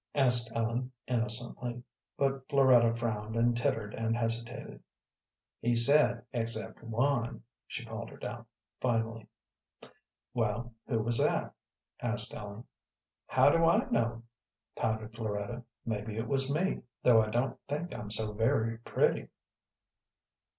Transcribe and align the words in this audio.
asked 0.15 0.51
Ellen, 0.55 0.91
innocently. 1.07 1.83
But 2.17 2.49
Floretta 2.49 2.95
frowned, 2.95 3.35
and 3.35 3.55
tittered, 3.55 3.93
and 3.93 4.17
hesitated. 4.17 4.81
"He 5.59 5.75
said 5.75 6.25
except 6.33 6.81
one," 6.81 7.43
she 7.67 7.85
faltered 7.85 8.25
out, 8.25 8.47
finally. 8.79 9.27
"Well, 10.33 10.73
who 10.87 11.03
was 11.03 11.19
that?" 11.19 11.53
asked 12.01 12.33
Ellen. 12.33 12.63
"How 13.27 13.51
do 13.51 13.63
I 13.63 13.87
know?" 13.91 14.23
pouted 14.75 15.13
Floretta. 15.13 15.61
"Mebbe 15.85 16.09
it 16.09 16.27
was 16.27 16.49
me, 16.51 16.81
though 17.03 17.21
I 17.21 17.29
don't 17.29 17.59
think 17.67 17.93
I'm 17.93 18.09
so 18.09 18.33
very 18.33 18.79
pretty." 18.79 19.27